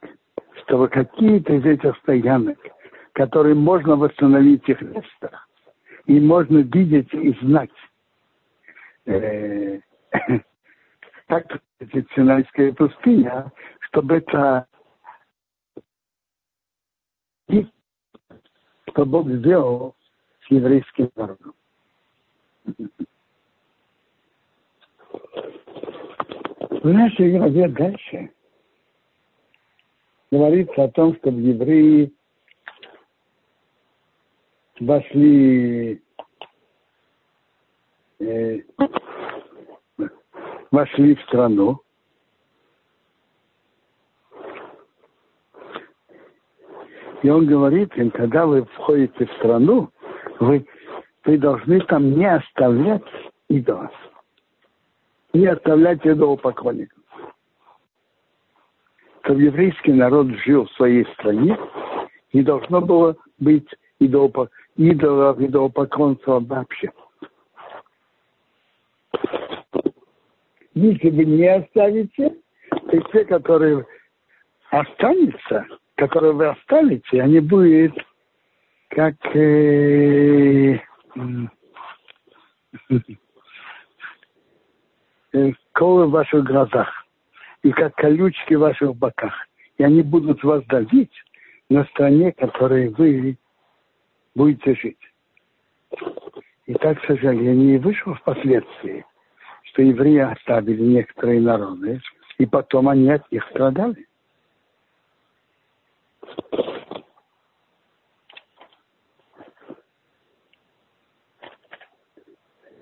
[0.62, 2.58] чтобы какие-то из этих стоянок,
[3.12, 5.30] которые можно восстановить их место,
[6.06, 7.70] и можно видеть и знать,
[9.06, 9.80] э,
[11.28, 11.60] как
[12.14, 13.50] Синайская пустыня,
[13.80, 14.66] чтобы это
[18.92, 19.94] что Бог сделал
[20.46, 21.54] с еврейским народом.
[26.82, 28.30] В нашей главе дальше
[30.32, 32.12] говорится о том, чтобы евреи
[34.80, 36.02] вошли
[38.18, 38.60] э,
[40.72, 41.82] вошли в страну,
[47.22, 49.90] И он говорит им, когда вы входите в страну,
[50.40, 50.66] вы,
[51.24, 53.04] вы должны там не оставлять
[53.48, 53.92] идолов.
[55.32, 57.01] Не оставлять идолопоклонников.
[59.22, 61.56] Чтобы еврейский народ жил в своей стране,
[62.32, 63.68] не должно было быть
[64.00, 66.90] идолопо, идолов, идолопоклонства вообще.
[70.74, 72.34] Если вы не оставите,
[72.70, 73.86] то те, которые
[74.70, 77.94] останутся, которые вы оставите, они будут
[78.88, 80.80] как э,
[85.32, 87.01] э, колы в ваших глазах
[87.62, 89.34] и как колючки в ваших боках.
[89.78, 91.12] И они будут вас давить
[91.68, 93.38] на стране, которой вы
[94.34, 94.98] будете жить.
[96.66, 99.04] И так, к сожалению, и вышло впоследствии,
[99.64, 102.00] что евреи оставили некоторые народы,
[102.38, 104.06] и потом они от них страдали.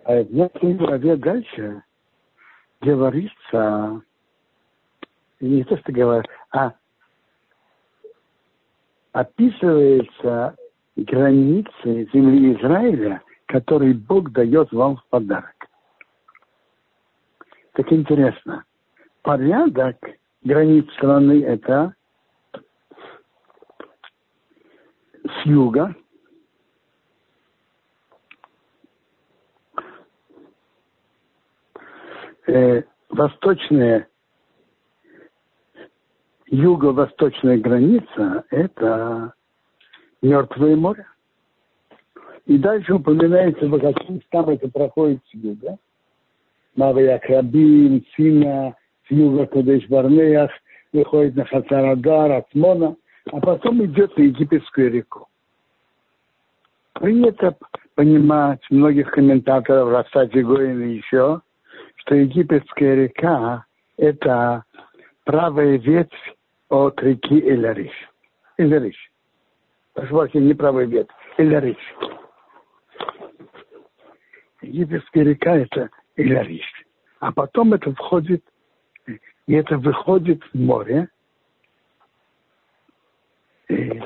[0.05, 1.83] А в главе дальше
[2.81, 4.03] говорится,
[5.41, 6.75] не то, что говорят, а
[9.13, 10.57] описывается
[10.97, 15.55] границы земли Израиля, которые Бог дает вам в подарок.
[17.73, 18.65] Так интересно.
[19.23, 19.97] порядок
[20.43, 21.95] границ страны это
[25.25, 25.95] с юга
[32.47, 34.10] э, восточная
[36.51, 39.33] юго-восточная граница– это
[40.21, 41.07] Мертвое море.
[42.47, 45.79] И дальше упоминается, в каких местах это проходит с юга.
[46.77, 48.75] Мавия Крабин, Сина,
[49.07, 50.51] с юга Кудеш Барнеях,
[50.93, 52.97] выходит на Хацарадар, Атмона,
[53.33, 55.29] а потом идет на Египетскую реку.
[56.95, 57.57] Принято
[57.95, 61.41] понимать многих комментаторов, Рафсати Гоин и еще,
[61.97, 63.65] что Египетская река–
[63.97, 64.65] это
[65.25, 66.37] правая ветвь
[66.71, 67.93] от реки Элариш.
[68.57, 68.97] Элариш.
[69.93, 71.77] Прошу прощения, не правая ветвь, Элариш.
[74.63, 76.65] Египетская река– это Элариш.
[77.19, 78.45] А потом это входит,
[79.07, 81.09] и это выходит в море.
[83.69, 84.03] И,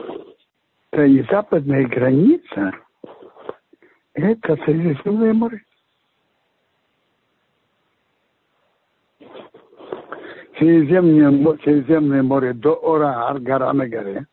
[0.92, 2.72] и западная граница–
[4.14, 5.62] это Средиземное море.
[10.64, 14.26] Средиземное, Средиземное море до Ораар, гора на горе.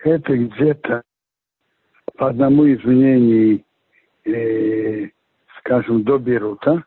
[0.00, 1.02] Это где-то
[2.18, 3.64] по одному из мнений,
[4.26, 5.08] э,
[5.58, 6.84] скажем, до Берута.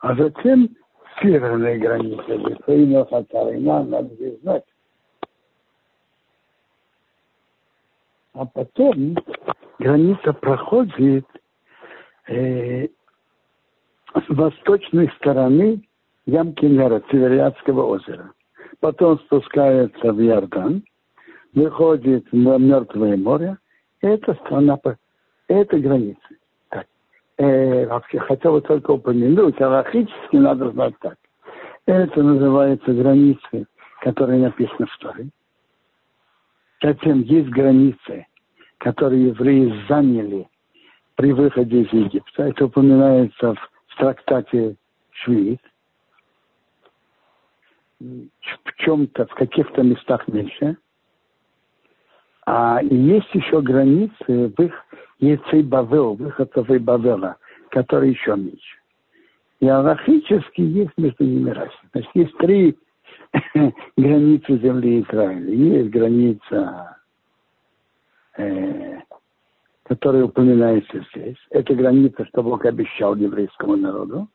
[0.00, 0.76] А затем
[1.20, 4.64] северной границы Литвина, Хатарина, надо здесь знать.
[8.34, 9.16] А потом
[9.78, 11.26] граница проходит
[12.28, 15.82] э, с восточной стороны
[16.26, 18.32] Ямкинера, Тивериадского озера.
[18.80, 20.84] Потом спускается в Иордан,
[21.54, 23.56] выходит на Мертвое море.
[24.02, 24.78] Это страна,
[25.48, 26.20] это граница
[27.38, 31.16] э, вообще хотел только упомянуть, аллахически надо знать так.
[31.86, 33.66] Это называется границы,
[34.00, 35.28] которые написаны в Торе.
[36.82, 38.26] Затем есть границы,
[38.78, 40.48] которые евреи заняли
[41.14, 42.44] при выходе из Египта.
[42.44, 44.76] Это упоминается в, в трактате
[45.10, 45.60] Швид.
[47.98, 50.76] В чем-то, в каких-то местах меньше.
[52.44, 54.84] А есть еще границы в их
[55.18, 57.36] Ецей Бавел, выходцев из Бавела,
[57.70, 58.78] который еще меньше.
[59.60, 61.78] И аллахически есть между ними разница.
[61.92, 62.78] Значит, есть три
[63.96, 65.50] границы земли Израиля.
[65.50, 66.98] Есть граница,
[68.36, 68.98] э,
[69.84, 71.38] которая упоминается здесь.
[71.50, 74.28] Это граница, что Бог обещал еврейскому народу.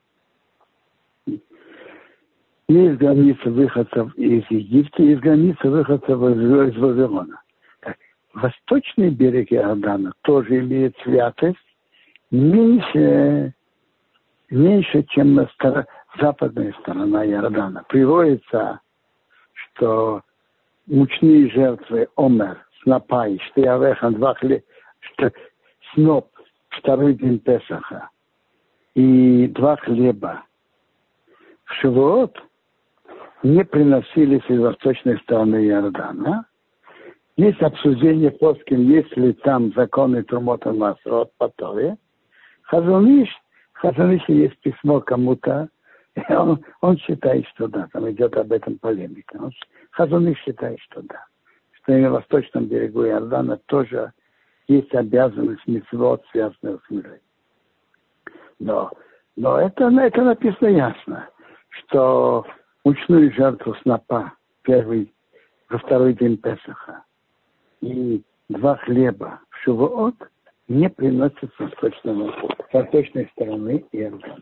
[2.67, 7.40] Есть граница выходцев из Египта, есть граница выходцев из Вавилона
[8.33, 11.57] восточный берег Иордана тоже имеет святость
[12.29, 13.53] меньше,
[14.49, 15.87] меньше чем стор-
[16.19, 17.83] западная сторона Иордана.
[17.87, 18.79] Приводится,
[19.53, 20.21] что
[20.87, 24.63] мучные жертвы Омер, снопа и штеявеха, два хлеба,
[25.93, 26.29] сноп,
[26.69, 28.09] второй день Песаха,
[28.95, 30.43] и два хлеба
[31.65, 32.37] в Шивот
[33.43, 36.45] не приносились из восточной стороны Иордана,
[37.37, 41.97] есть обсуждение плоским, есть ли там законы Трумота Масрот по Торе.
[42.63, 43.29] Хазуниш,
[43.73, 45.69] Хазуниш есть письмо кому-то,
[46.29, 49.37] он, он считает, что да, там идет об этом полемика.
[49.37, 49.51] Он,
[49.91, 51.25] Хазуниш считает, что да.
[51.71, 54.11] Что и на восточном берегу Иордана тоже
[54.67, 57.17] есть обязанность митцвот, связанная с миром.
[58.59, 58.91] Но,
[59.35, 61.29] но это, это написано ясно,
[61.69, 62.45] что
[62.85, 65.11] мучную жертву снопа первый,
[65.69, 67.03] во второй день Песаха
[67.81, 70.15] и два хлеба в Шивоот
[70.67, 72.31] не приносятся с восточного,
[72.69, 74.41] с восточной стороны Иордана.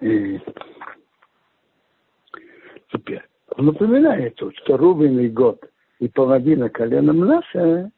[0.00, 0.40] И
[2.92, 3.22] теперь
[3.56, 5.64] напоминает тут, что Рубин год
[5.98, 7.90] и половина колена Мнаша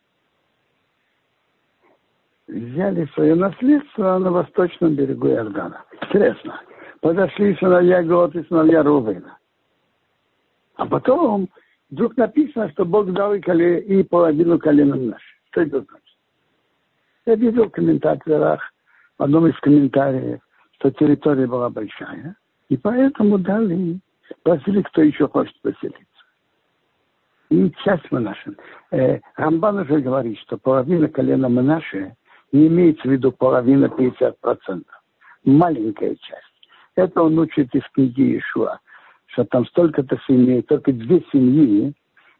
[2.46, 5.84] взяли свое наследство на восточном берегу Иордана.
[6.02, 6.62] Интересно
[7.00, 9.38] подошли сыновья Год и сыновья Рувена.
[10.76, 11.48] А потом
[11.90, 15.22] вдруг написано, что Бог дал и, коле, и половину коленам наш.
[15.50, 16.16] Что это значит?
[17.26, 18.60] Я видел в комментаторах,
[19.18, 20.40] в одном из комментариев,
[20.78, 22.36] что территория была большая,
[22.68, 23.98] и поэтому дали,
[24.42, 26.04] просили, кто еще хочет поселиться.
[27.50, 28.56] И часть Манашин.
[28.90, 32.14] Э, Рамбан уже говорит, что половина колена Манаши
[32.52, 34.84] не имеется в виду половина 50%.
[35.44, 36.47] маленькая часть.
[36.98, 38.80] Это он учит из книги Ишуа,
[39.26, 41.92] что там столько-то семей, только две семьи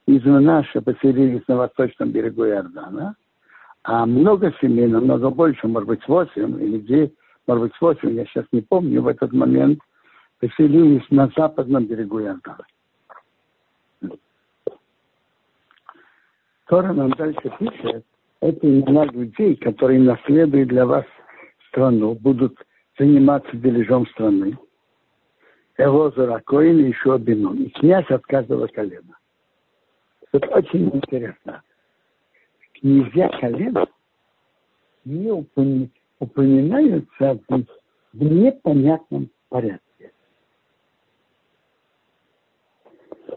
[0.06, 3.14] из Манаша поселились на восточном берегу Иордана,
[3.84, 7.14] а много семей, намного больше, может быть, восемь или девять,
[7.46, 9.78] может быть, восемь, я сейчас не помню, в этот момент
[10.40, 12.66] поселились на западном берегу Иордана.
[16.66, 18.04] Тора нам дальше пишет,
[18.40, 21.04] это имена людей, которые наследуют для вас
[21.68, 22.58] страну, будут
[22.98, 24.58] заниматься дележом страны.
[25.76, 27.62] Эвоза Коин и еще Бенун.
[27.62, 29.16] И князь от каждого колена.
[30.32, 31.62] Это очень интересно.
[32.74, 33.86] Князья колена
[35.04, 35.30] не
[36.18, 40.12] упоминаются в, непонятном порядке.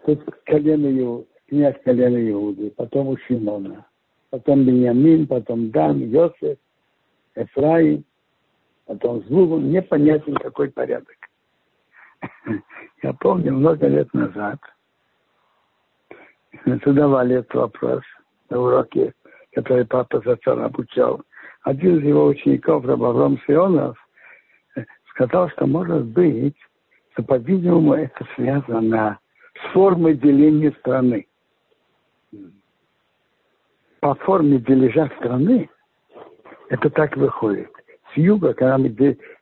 [0.06, 3.86] Тут колено князь колена Иуды, потом у Шимона,
[4.32, 6.58] потом Беньямин, потом Дан, Йосеф,
[7.36, 8.04] Эфраим,
[8.92, 11.16] потом Звулун, непонятен какой порядок.
[13.04, 14.60] Я помню много лет назад,
[16.66, 18.02] задавали этот вопрос
[18.50, 19.14] на уроке,
[19.54, 21.22] который папа зачем обучал.
[21.64, 23.98] Один из его учеников, Рабавром Сионов,
[25.12, 26.58] сказал, что может быть,
[27.14, 29.20] что, по-видимому, это связано
[29.56, 31.28] с формой деления страны.
[34.02, 35.70] По форме дележа страны
[36.70, 37.72] это так выходит.
[38.14, 38.78] С юга, когда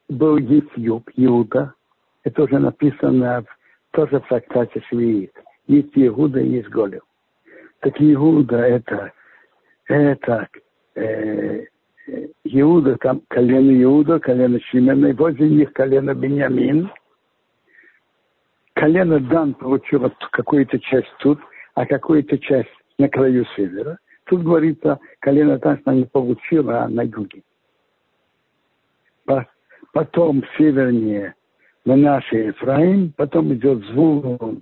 [0.09, 1.73] был есть юг, Иуда,
[2.23, 3.43] это уже написано
[3.91, 5.33] тоже в трактате Швеит.
[5.67, 7.01] Есть Иуда, есть Голем.
[7.79, 9.11] Так Иуда это,
[9.87, 10.47] это
[10.95, 11.65] э,
[12.43, 16.91] Иуда, там колено Иуда, колено Шимена, и возле них колено Беньямин.
[18.73, 21.39] Колено Дан получило какую-то часть тут,
[21.73, 23.97] а какую-то часть на краю севера.
[24.25, 27.41] Тут говорится, колено Дан не получило, а на юге.
[29.93, 31.35] Потом севернее
[31.85, 34.61] Манаше и Ефраим, потом идет Звулун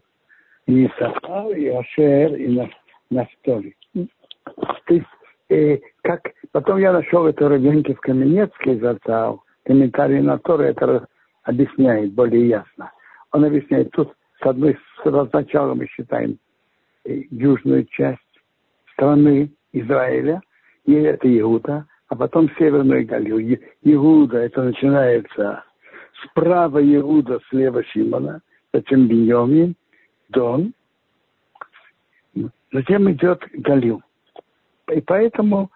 [0.66, 2.70] и Исахар, и Ашер, и
[3.10, 3.76] Нафтоли.
[3.94, 5.06] То есть,
[5.50, 11.08] э, как, потом я нашел это Равенки в Каменецке, застал, комментарий на Торы это
[11.44, 12.92] объясняет более ясно.
[13.32, 16.38] Он объясняет, тут с одной с начала мы считаем
[17.06, 18.20] э, южную часть
[18.94, 20.42] страны Израиля,
[20.86, 23.60] и это Иуда, а потом Северную Галилею.
[23.84, 25.64] Иуда, это начинается
[26.24, 28.42] справа Иуда, слева Симона,
[28.74, 29.76] затем Беньямин,
[30.30, 30.74] Дон,
[32.72, 34.02] затем идет Галил.
[34.94, 35.70] И поэтому,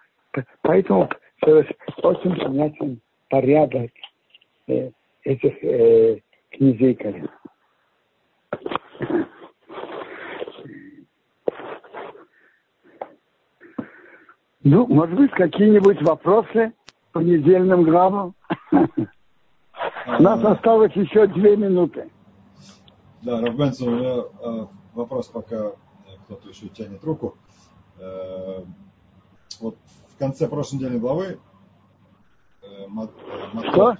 [0.62, 1.10] поэтому
[1.42, 3.90] очень понятен порядок
[4.68, 4.90] э,
[5.24, 6.18] этих э,
[6.50, 7.28] князей колен.
[14.64, 16.72] Ну, может быть, какие-нибудь вопросы
[17.10, 18.34] по недельным главам?
[18.70, 22.10] У нас осталось еще две минуты.
[23.22, 25.72] Да, Равбенцев, у меня э, вопрос, пока
[26.24, 27.36] кто-то еще тянет руку.
[27.98, 28.64] Э,
[29.60, 29.76] вот
[30.14, 31.38] в конце прошлой недельной главы
[32.62, 32.86] э,
[33.72, 33.96] Что?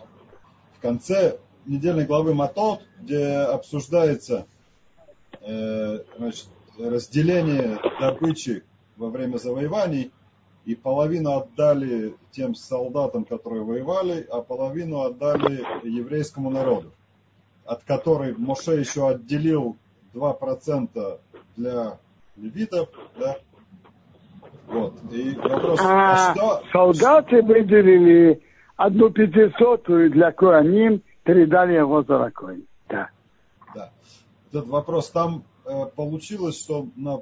[0.76, 4.46] в конце недельной главы Матот, где обсуждается
[5.40, 6.46] значит,
[6.78, 8.62] разделение добычи
[8.96, 10.12] во время завоеваний,
[10.64, 16.92] и половину отдали тем солдатам, которые воевали, а половину отдали еврейскому народу,
[17.64, 19.76] от которой Моше еще отделил
[20.14, 21.18] 2%
[21.56, 21.98] для
[22.36, 22.88] левитов,
[23.18, 23.36] да,
[24.72, 24.94] вот.
[25.12, 26.62] И вопрос, а, а что...
[26.72, 28.42] Солдаты выделили
[28.76, 32.64] одну пятисотую для Коаним, передали его за ракой.
[32.88, 33.10] Да.
[33.74, 33.90] Да.
[34.50, 37.20] Этот вопрос, там э, получилось, что на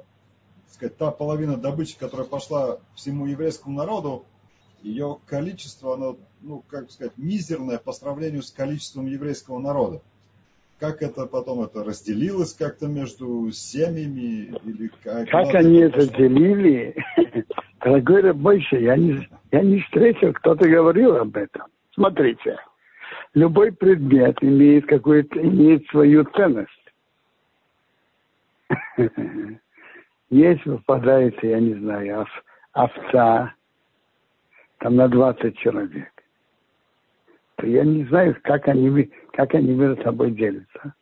[0.73, 4.25] сказать, та половина добычи, которая пошла всему еврейскому народу,
[4.81, 10.01] ее количество, оно, ну, как сказать, мизерное по сравнению с количеством еврейского народа.
[10.79, 15.29] Как это потом это разделилось как-то между семьями или как?
[15.29, 16.95] Как они это разделили?
[17.79, 21.67] Дорогой больше, я не, я не встретил, кто-то говорил об этом.
[21.93, 22.57] Смотрите,
[23.35, 26.71] любой предмет имеет какую-то, имеет свою ценность.
[30.31, 32.25] Если попадается, я не знаю,
[32.71, 33.53] овца,
[34.77, 36.09] там на 20 человек,
[37.57, 40.95] то я не знаю, как они, как они между собой делятся.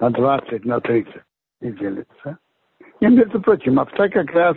[0.00, 1.14] На 20, на 30
[1.60, 2.38] не делятся.
[2.98, 4.56] И, между прочим, овца как раз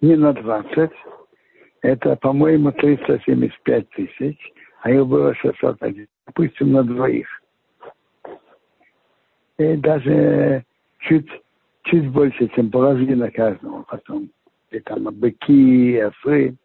[0.00, 0.90] не на 20,
[1.82, 6.08] это, по-моему, 375 тысяч, а их было 601.
[6.26, 7.28] Допустим, на двоих.
[9.58, 10.64] И даже
[10.98, 11.28] чуть,
[11.84, 14.30] чуть больше, чем половина каждого потом.
[14.70, 16.56] И там быки, осы.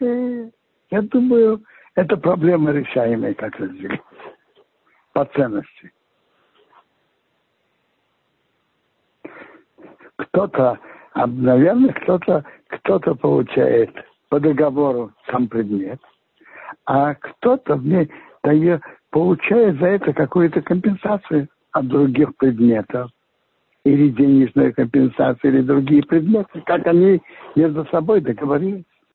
[0.00, 1.62] Я думаю,
[1.94, 4.00] Это проблема решаемая, как разделить.
[5.12, 5.92] По ценности.
[10.16, 10.78] Кто-то,
[11.14, 13.90] а, наверное, кто-то кто-то получает
[14.28, 16.00] по договору сам предмет,
[16.86, 18.08] а кто-то мне
[18.42, 23.10] дает, получает за это какую-то компенсацию от других предметов
[23.84, 27.20] или денежную компенсацию, или другие предметы, как они
[27.54, 28.84] между собой договорились.